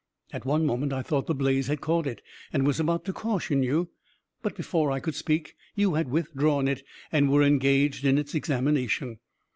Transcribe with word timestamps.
At 0.33 0.45
one 0.47 0.65
moment 0.65 0.93
I 0.93 1.03
thought 1.03 1.27
the 1.27 1.35
blaze 1.35 1.67
had 1.67 1.79
caught 1.79 2.07
it, 2.07 2.23
and 2.51 2.65
was 2.65 2.79
about 2.79 3.05
to 3.05 3.13
caution 3.13 3.61
you, 3.61 3.91
but, 4.41 4.55
before 4.57 4.89
I 4.89 4.99
could 4.99 5.13
speak, 5.13 5.53
you 5.75 5.93
had 5.93 6.09
withdrawn 6.09 6.67
it, 6.67 6.81
and 7.11 7.29
were 7.29 7.43
engaged 7.43 8.03
in 8.03 8.17
its 8.17 8.33
examination. 8.33 9.19